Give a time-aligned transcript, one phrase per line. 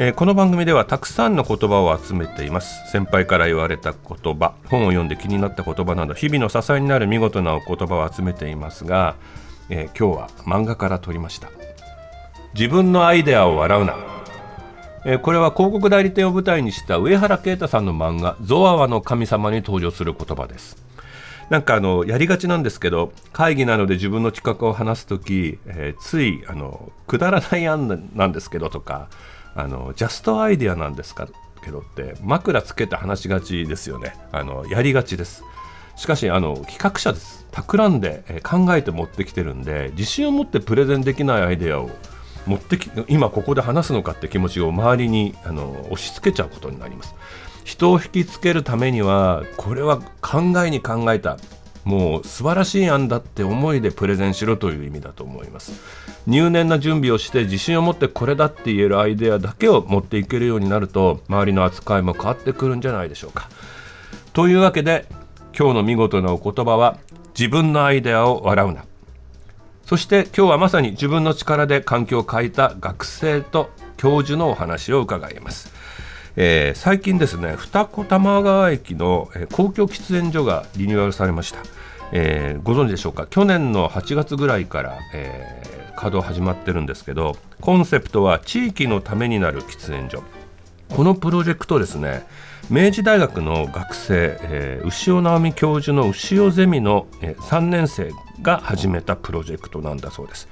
[0.00, 2.88] えーこの番組ではたくさんの言葉を集めています。
[2.92, 9.16] 先輩から言われた言葉本を読んで気になった言葉など日々の支えになる見事なお言葉を集めていますが、
[9.70, 11.50] えー今日は漫画から取りました。
[12.54, 13.96] 自分のアイデアを笑うな。
[15.04, 20.76] えーこれは広告代理店を舞台にした上原啓太さんの漫画「ゾワワの神様」に登場する言葉です。
[21.50, 29.08] なんかあのやりがちなんですけど会議なので自分の企画を話す時、えーついあのくだらない案なんですけどとか
[29.58, 31.28] あのジャストアイデアなんですか
[31.64, 34.14] けどって枕つけて話しがちですよね。
[34.30, 35.42] あのやりがちです。
[35.96, 37.44] しかしあの企画者です。
[37.50, 41.90] 企んで、え考えて持ってきてるんで自信を持ってプレゼンできないアイデアを
[42.46, 47.16] 持ってき今ここで話すのかって気持ちを周りにあの押し付けちゃうことになります。
[47.64, 51.36] 人を引きつけるためにはこれは考えに考えた。
[51.88, 55.72] もう素晴らしい案だって思いでプレゼンしろという意味だと思います。
[56.26, 63.48] 入念な準備をして自信を持ってこれだって言えるアイデアだけを持っていけるようになると周りの扱いも変わってくるんじゃないでしょうか。
[64.34, 65.06] というわけで
[65.58, 66.98] 今日の見事なお言葉は
[67.38, 68.84] 自分のアイデアを笑うな。
[69.86, 75.72] そして今日はまさに自分の力で環境を変えた学生と教授のお話を伺います、
[76.36, 81.60] えー最近ですね二子玉川駅の、え公共喫煙所がリニューアルされました、
[82.12, 83.26] えーご存知でしょうか？
[83.26, 90.22] 去年の8月ぐらいから、えー稼働始まってるんですけどコンセプトは地域のためになる喫煙所。
[90.90, 92.24] このプロジェクトですね
[92.70, 100.48] 明治大学の学生、えー牛尾直美教授の牛尾ゼミの、えー3年生が始めたプロジェクトなんだそうです。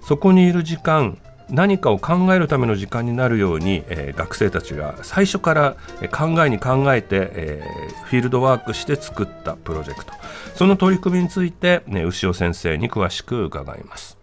[0.00, 1.18] そこにいる時間
[1.48, 10.12] 何かを考えるための時間になるように、えー学生たちが最初からえー考えに考えて、えーフィールドワークして作ったプロジェクト。
[10.54, 14.16] その取り組みについて、ね、牛尾先生に詳しく伺います。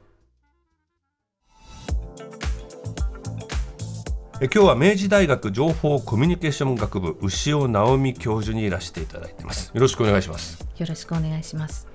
[4.42, 9.72] え今日は明治大学情報コミュニケーション学部牛尾直美教授にいらしていただいています。
[9.74, 10.60] よろしくお願いします。
[10.78, 11.88] よろしくお願いします。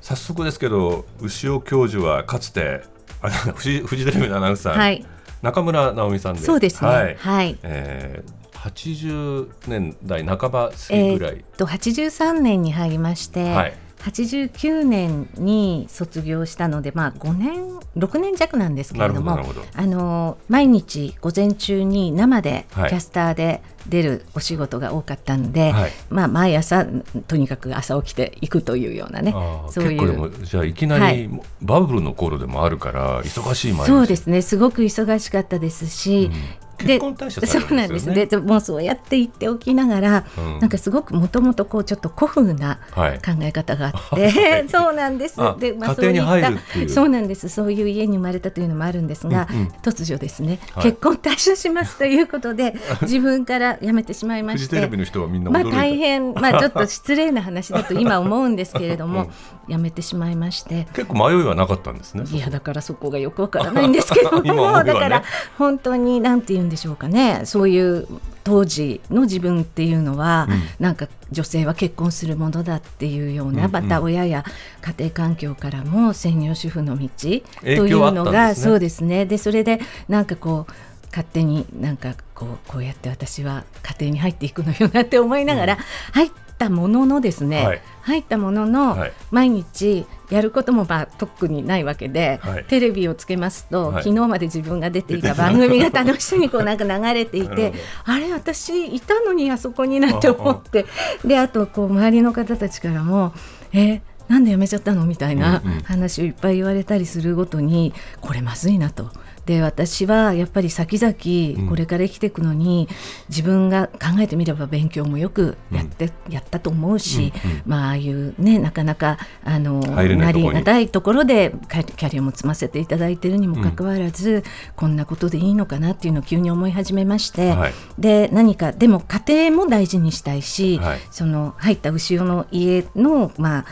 [0.00, 2.82] 早速ですけど牛尾教授はかつて
[3.22, 5.04] あのフジフジテレビのアナウンサー、はい、
[5.42, 6.40] 中村直美さんで。
[6.40, 6.90] そうですね。
[6.90, 7.52] ははい。
[7.52, 7.58] い。
[7.62, 19.38] えー80年代半ば過ぎえぐらい、ーっと83年に入りまして、はい89年に卒業したので、まあ5年6年弱なんですけれども、
[19.74, 22.92] あの毎日午前中に生でキはい。
[22.92, 25.92] ャスターで出るお仕事が多かったんで、はい。
[26.10, 26.86] まあ毎朝
[27.28, 29.32] とにかく朝起きていくというようなね
[29.70, 30.00] そういう。
[30.00, 31.30] 結構でもじゃあいきなり、はい。
[31.60, 33.86] バブルの頃でもあるから忙しい毎日。
[33.86, 34.42] そうですね。
[34.42, 36.30] すごく忙しかったですし、
[36.78, 38.12] 結婚対象されそうなんです。
[38.12, 40.58] でもうそうやって言っておきながら、うん。
[40.60, 43.18] なんかすごくもともとこうちょっと古風なはい。
[43.18, 45.40] 考え方があって、そうなんです。
[45.42, 46.88] あで、家庭に入るっていう。
[46.88, 47.48] そうなんです。
[47.48, 49.66] そういう家に生まれたというのもあるんですが、うんうん。
[49.82, 50.84] 突如ですね、はい。
[50.84, 59.30] 結婚退所しますということで 自分から辞めてしまいましてフジテレビの人はみんなまあ大変まあちょっと失礼な話だと今思うんですけれども、
[59.68, 60.86] 辞めてしまいまして。
[60.94, 64.84] 結構迷いはなかったんですねいやだからそこがよくわからないんですけども、 ね。
[64.84, 65.22] だから
[65.58, 67.42] 本当になんて言うんでしょうかね。
[67.44, 68.06] そういう
[68.44, 73.72] 当時の自分っていうのは、なんか女性は結婚するものだっていうような、うんうん。
[73.72, 74.44] また親や
[74.80, 78.32] 家庭環境からも専業主婦の道というのったんですね。
[78.32, 79.26] がそうですね。
[79.26, 80.72] でそれでなんかこう
[81.08, 85.78] 勝手になんかこうこうやって私は家庭に入っていくのよなって思いながら、
[86.12, 86.30] 入っ
[86.62, 87.82] たもののですね、はい。
[88.02, 89.12] 入ったものの、はい。
[89.30, 92.64] 毎日やることもまあ特にないわけで、はい。
[92.64, 94.04] テレビをつけますと、はい。
[94.04, 97.72] 昨日まで自分が出ていた番組が楽しみにこうなんか流れていて
[98.04, 100.86] あれ私いたのにあそこになって思って
[101.24, 103.32] であとこう周りの方たちからも
[103.72, 105.04] えなんで辞めちゃったの？
[105.04, 109.10] みたいな話をいっぱい言われたりするごとにこれまずいなと。
[109.46, 112.88] で私はやっぱり先々これから生きていくのに、
[113.28, 117.62] 自分が考えてみれば勉強もよくやって、やったと思うし、うんうん。
[117.66, 124.44] まあああいうねなかなかあのなりがたいところでキャリアも積ませていただいているにもかかわらず、
[124.76, 127.72] こんなことでいいのかなっていうのを急に思い始めまして、はい。
[127.98, 130.98] で何かでも家庭も大事にしたいし、はい。
[131.10, 133.64] その入った牛尾の家の、まあ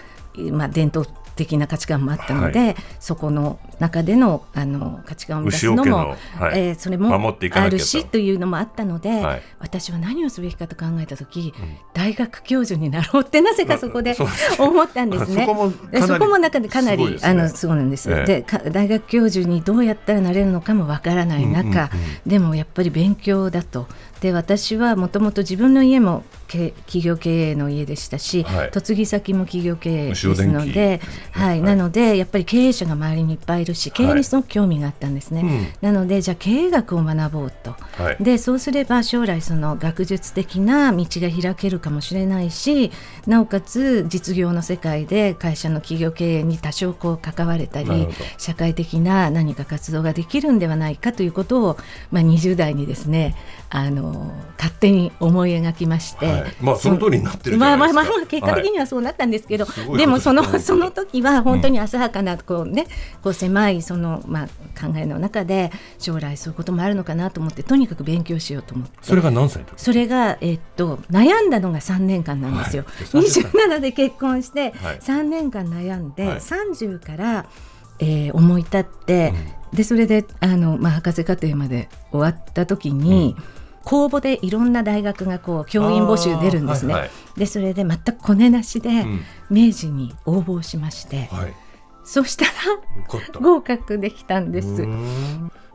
[0.53, 1.07] まあ、伝統
[1.37, 7.13] 的な価値観もあったので、そこの中でのあの価値観を生み出すのも、はい、えー、それも
[7.53, 14.15] あるしというのもあったので、はい、私は何をすべきかと考えた時、うん、大学教授になろうってなぜかそこで
[14.61, 15.47] 思ったんですね。
[15.47, 15.73] そこも
[16.07, 18.11] そこも中でかなり、ね、あのそうなんです。
[18.11, 21.89] えー、で大学教授にどうやったらなれるのかもわからない中、うんうんうん、
[22.27, 23.89] でもやっぱり勉強だと。
[24.21, 31.01] で私はもともと自分の家も企業経営の家でしたし、はい、嫁ぎ先も企業経営ですので、
[31.31, 42.91] はい、なのでやっぱり経営者が周りにいっぱいいるし経営にすごく興味があったんですね、はいうん、なのでじゃあ経営学を学ぼうと、はい、でそうすれば将来その学術的な道が開けるかもしれないし
[43.27, 48.09] なおかつ実業の世界で会社の企業経営に多少こう関われたり
[48.39, 51.77] 社会的な何か活動ができるんではないかということを、
[52.11, 53.37] まあ、20代にですね
[53.69, 54.10] あの
[54.61, 62.87] 勝手に思い描きまして、はい、まあその通りになってるまあまあまあ結果的にはそうなったんですけど、はい、でもそのその時は本当に浅はかなこうね、
[63.23, 64.47] こう狭いそのまあ
[64.79, 68.99] 考えの中で将来そういうこともあるのかなと思ってとにかく勉強しようと思って。
[69.01, 77.47] それが何歳それがえー、っと悩んだのが3年間なんですよ、はい、27で結婚して、はい、3年間悩んで、はい、30から、
[77.99, 79.33] えー、思い立って、
[79.73, 86.93] うん、でそれであの、まあ、博士課程まで終わった時に、うん公募でいろんな大学がこう教員募集出るんですね。
[86.93, 89.05] はいはい、でそれで全くコネなしで
[89.49, 91.55] 明治に応募しまして、うんはい、
[92.05, 92.51] そしたら
[93.41, 94.87] 合格できたんです。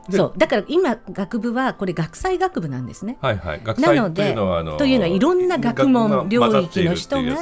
[0.09, 0.33] そう。
[0.37, 3.17] だから今学部はこれ学際学部なんですね。
[3.21, 4.33] はいはい、学際なので
[4.77, 7.35] というのはいろんな学問領域の人が、ね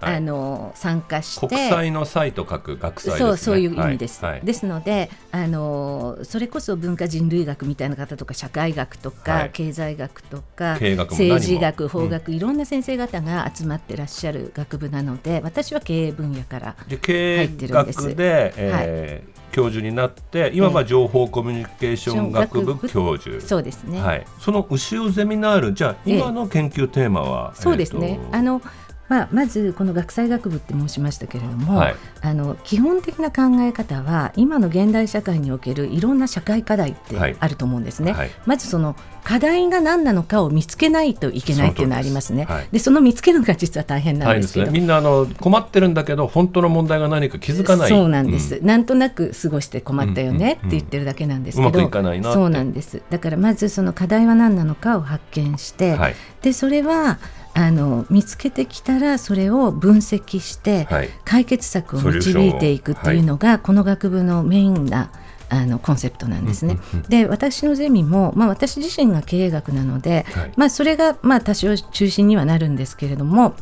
[0.00, 4.24] はい、あの参加して国際の際と書く学際、ね、そうそういう意味です。
[4.24, 18.14] はい、ですのであのそれこそ文化人類学みたいな方とか社会学とか、はい、経済学とか政治学法学、うん、いろんな先生方が集まってらっしゃる学部なので私は経営分野から入ってるんです。
[18.14, 28.60] で、えー、はい教授になって今は情報コミュニケーション学部教授、そうですね、はい、その牛尾ゼミナールじゃあ今の研究テーマは、そうですね、あの
[29.08, 38.12] まあ、まずこの学際学部って申しましたけれども、はい、あの基本的な考え方は今の現代社会におけるいろんな社会課題ってあると思うんですね。
[38.12, 38.20] はい。
[38.20, 42.46] はい、まずその課題が何なのかを見つけないといけないっていうのはありますね。
[42.72, 47.88] でその見つけるのが実は大変なんですけど、ね、みんなあの困ってるんだけど本当の問題が何か気づかない。
[47.88, 48.56] そうなんです。
[48.56, 51.90] うん、なんとなく過ごして困ったよねって言ってるだけなんですけど、
[52.32, 53.02] そうなんです。
[53.10, 55.98] だからまずその課題は何なのかを発見して、
[56.42, 57.18] でそれは
[57.58, 60.86] あの見つけてきたらそれを分析して
[61.24, 65.10] 解決策を導いていくっていうのがこの学部のメインな
[65.48, 66.78] あのコンセプトなんですね。
[67.08, 73.56] で私のゼミも、まあ、私自身が経営学なので、はい、まあ、それがまあ多少中心にはなるんですけれども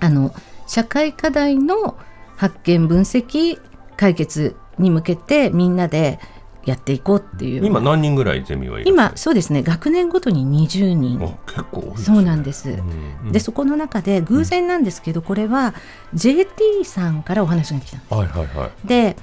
[0.00, 0.34] あの
[0.66, 1.98] 社会課題の
[2.36, 3.60] 発見分析
[3.98, 6.18] 解決に向けてみんなで
[6.64, 7.64] やっていこうっていう。
[7.64, 9.62] 今何人ぐらいゼミはい今そうですね。
[9.62, 11.18] 学年ごとに20人。
[11.46, 15.74] 結構、ね、そうなんです、うん、でそこの中で偶然なんですけど、これは
[16.14, 19.16] JT さんからお話が来たんです、はいはいはい、で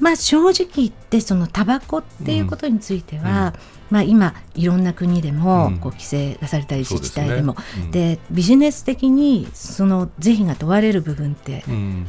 [0.00, 3.78] まあ正直言ってそのタバコっていうことについては、うん。
[3.90, 7.56] まあ、今いろんな国でもこう規制がされたり自治体でも、
[7.90, 8.18] で、ね。
[8.30, 11.64] うん、ビジネス的にその是非が問われる部分って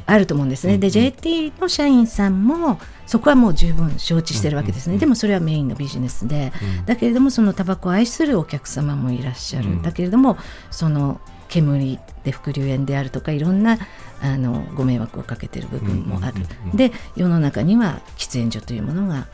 [0.06, 0.78] あると思うんですね。
[0.78, 6.52] で JT の社員さんもそこはもう十分承知してるわけですね、でもそれはメインのビジネスで、
[6.86, 10.38] だけれどもそのタバコを愛するお客様もいらっしゃる、だけれども
[10.70, 13.78] その煙で副流煙であるとかいろんな
[14.22, 16.36] あのご迷惑をかけてる部分もある、
[16.76, 19.28] で世の中には喫煙所というものが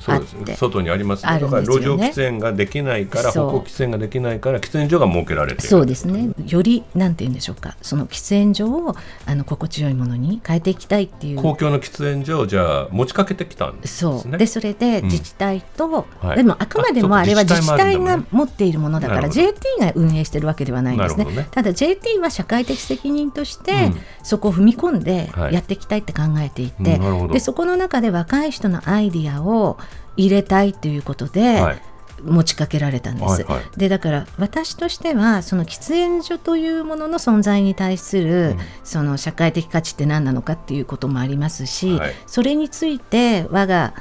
[0.00, 0.34] そうです。
[0.34, 6.30] ね外にあります、ね、だから路上喫煙ができないから歩行喫煙ができないから喫煙所が設けられてそうですね。
[6.46, 7.76] よりなんて言うんでしょうか。
[7.82, 8.96] その喫煙所を
[9.26, 11.36] あの心地よいものに変えていきたいっていう。
[11.36, 14.38] 公共の喫煙所をじゃあ持ちかけてきたんです、ね、そう。
[14.38, 29.78] でそれで自治体と、うんはい、でもあくまでもあれは自治体が持っているものだから、JT が運営してるわけではないんですね、ね、ただ JT は社会的責任として、そこを踏み込んでやっていきたいって考えていて、はい、でそこの中で若い人のアイディアを
[30.16, 31.82] 入れたいということで、はい、
[32.22, 33.32] 持ちかけられたんです。
[33.32, 43.94] はいはい、でだから私としてはその喫煙所というものの存在に対する、うん、その社会的価値って何なのかっていうこともありますし、はい、それについて我が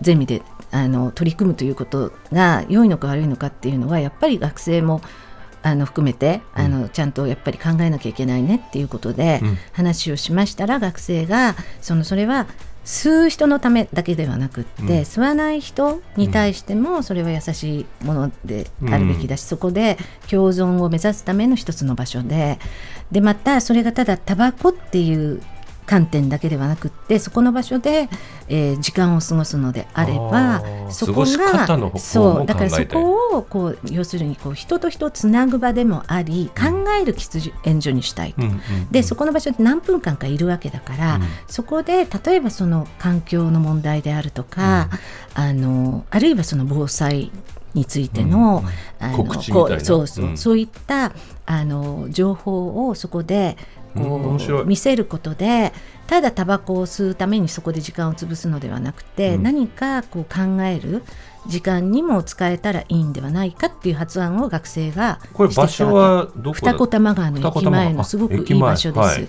[0.00, 5.00] ゼミであの取り組むということが良いのか悪いのかっていうのはやっぱり学生も
[5.62, 9.40] あの含めてあの、ちゃんとやっぱり考えなきゃいけないねっていうことで
[9.72, 12.46] 話をしましたら、学生がそのそれは
[12.86, 19.98] 吸う人のためだけではなくって、うん、吸わない人に対してもそれは優しいものであるべきだし、うん、そこで
[20.30, 22.58] 共存を目指すための一つの場所で
[23.10, 25.42] でまたそれがただタバコっていう
[25.86, 28.08] 観点だけではなくってそこの場所で、
[28.48, 38.42] えー、時間を過ごすのであればそこがそうだからそこをこう要するにこう人と人をつなぐ場でもあり考える喫煙所にしたいと、
[38.90, 44.90] でそこの場所で何分間かいるわけだから、うん、そこで例えばその環境の問題であるとか、
[45.36, 47.30] うん、あのあるいはその防災
[47.74, 48.64] についての,、
[48.98, 49.42] あの
[49.80, 51.12] そうそう、そういった
[51.44, 53.56] あの情報をそこで
[53.96, 55.72] こう見せることで
[56.06, 61.02] ただタバコを吸うためにそこで時間を潰すのではなくて、うん、何かこう考える
[61.46, 69.28] 時間にも使えたらいいんではないかっていう発案を学生がこれ場所はどこ二子玉川の駅前のすごくいい場所です。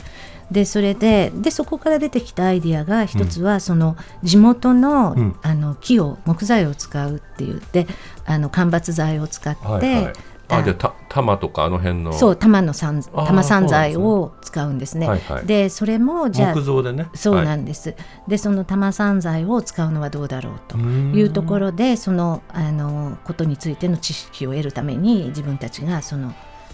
[0.51, 7.85] でそれででそこから出てきたアイディアが一つは、うん、その地元のうん、あの木を木材を使うって言って
[8.25, 10.13] あの間伐材を使って、はいはい
[10.49, 12.13] あじゃあ玉とかあの辺の。
[12.13, 15.09] そう玉の山玉山材を使うんですね。
[15.45, 17.07] で、それもじゃあ木造でね。
[17.13, 17.89] そうなんです。
[17.89, 26.33] はい、でその玉山材を使うのはどうだろうというところでそのあのことについての知識を得るために自分たちがその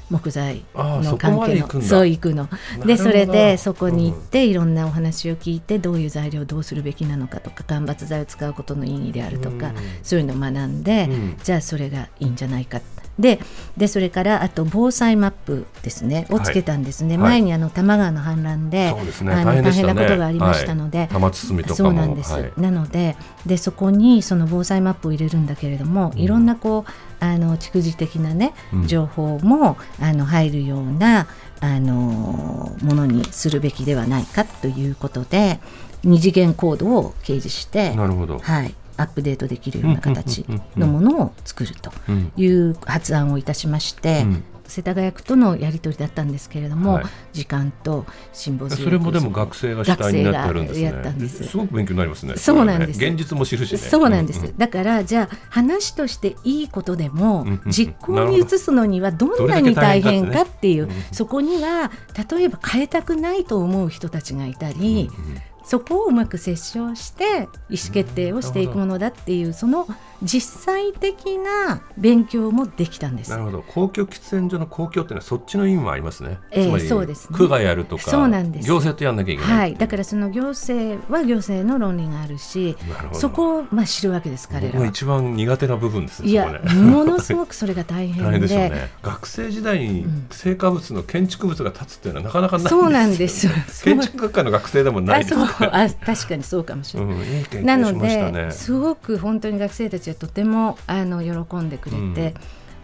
[0.10, 2.48] 木材の関係のそう行くの。
[2.86, 11.10] でそれでそこに行っていろんなお話を聞いてどういう材料をどうするべきなのかとか間伐材を使うことの意義であるとかそういうのを学んで
[11.44, 12.82] じゃあそれがいいんじゃないか
[13.20, 13.39] で
[13.77, 21.34] でそれからあと防災マップですねをつけたんですね、はい、前にあの多摩川の氾濫で、ね、あの大変なことがありましたので、はい、
[21.74, 23.15] そうなんです、はい、なので
[23.46, 26.91] でそこにその防災マップを入れるんだけれども、いろんなこう
[27.24, 28.53] あの蓄次的なね、
[28.86, 31.27] 情報も、あの入るような
[31.60, 35.60] あのものにするべきではないかということで
[36.03, 40.45] 二次元コードを掲示してなるほど、はい、アップデートできるような形
[40.75, 41.91] のものを作ると
[42.38, 44.25] いう発案をいたしまして、
[44.67, 50.83] 世田谷区とのやり取りだったんですけれども、はい、時間と辛抱それもでも学生が主体になってるんですね。
[50.83, 51.43] やったんです。
[51.43, 52.35] すごく勉強になりますね。
[52.38, 53.00] そうなんです。
[53.00, 54.39] ね、現実も知るし、ね、そうなんです。
[54.39, 61.91] うんうん、だからじゃあ話としていいことでも実行に移すのにはどんなに大変かっていう、ね、そこには
[62.29, 65.09] 例えば変えたくないと思う人たちがいたり。
[65.15, 69.88] うんうんそこをうまく折衝して意思決定をしていくものだっていうその
[70.24, 73.32] 実際的な勉強もできたんです。
[73.32, 73.62] なるほど。
[73.62, 76.39] 公共喫煙所の公共っていうのはそっちの意味もありますね。
[76.51, 78.67] えー、そうです、ね、区がやるとか、そうなんです。
[78.67, 79.58] 行政とやんなきゃいけない。
[79.58, 79.75] はい。
[79.75, 82.77] だからその行政は行政の論理があるし、
[83.12, 84.86] そこをまあ知るわけです彼らは。
[84.86, 86.29] 一番苦手な部分です、ね。
[86.29, 88.24] いや、ものすごくそれが大変で。
[88.24, 88.91] 大変でしょうね。
[89.01, 93.48] 学生時代に成果物の建築物が建つっていうのはなかなかないそうなんです
[93.84, 95.46] 建築学科の学生でもないです、ね。
[95.60, 97.15] あ、確かにそうかもしれない。
[97.15, 102.36] うん、いいなので、すごく本当に学生たちはとてもあの喜んでくれて、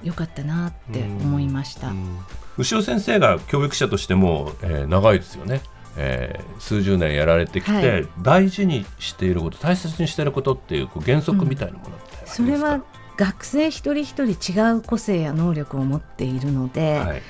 [0.02, 2.20] うん、よかったなって思いました、うん、
[2.58, 5.62] 牛尾先生が教育者としても、えー、長いですよね。
[5.98, 12.82] えー、数十年やられてきて、はい、大事にしていること大切にしていることっていうこう原則みたいなものって、それは
[13.18, 17.22] 学生一人一人違う個性や能力を持っているので、はい、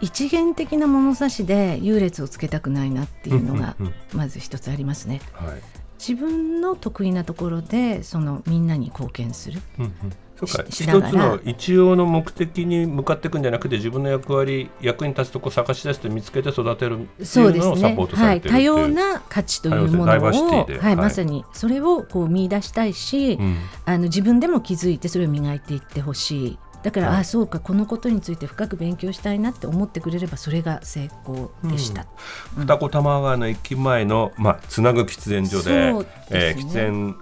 [0.00, 3.76] 一元的な物差しで優劣をつけたくないなっていうのが
[4.12, 5.20] まず一つありますね。
[5.32, 5.60] はい、
[5.98, 9.60] 自分の得意なところでそのみんなに貢献する。
[9.78, 9.92] うんうん。
[10.46, 10.64] そうか。
[10.68, 32.06] 一つの一応の目的に向かっていくんじゃなくて自分の役割役に立つとこ探し出して見つけて育てるっていうのをサポートされてる、ね、はい、多様な価値というものを、はいはい、まさにそれをこう見出したいし、うん、あの自分でも気づいてそれを磨いていってほしいだから、はい、あそうかこのことについて深く勉強したいなって思ってくれればそれが成功でした、
[32.56, 37.16] うん、二子玉川の駅前の、まあ、つなぐ喫煙所でで、ね、えー、喫煙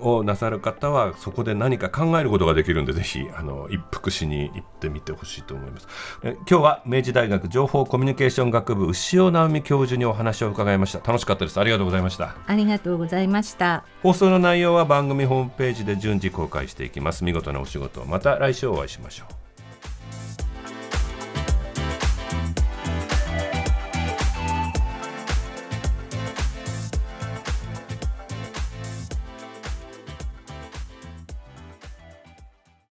[0.00, 5.88] をなさる方はそこで何か考えることができるんでぜひあの一服しに行ってみてほしいと思います。
[6.22, 10.98] え今日は明治大学情報コミュニケーション学部牛尾直美教授にお話を伺いました。
[11.00, 11.60] 楽しかったです。
[11.60, 12.36] ありがとうございました。
[12.46, 13.84] ありがとうございました。
[14.02, 17.24] 放送の内容は番組ホームページで順次公開していきます。
[17.24, 19.39] 見事なお仕事また来週お会いしましょう